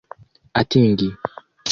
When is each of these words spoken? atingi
atingi 0.61 1.07